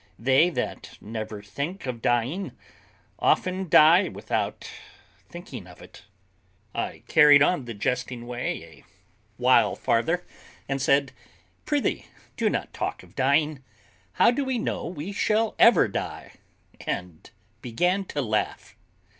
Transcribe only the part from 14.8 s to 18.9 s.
we shall ever die?" and began to laugh.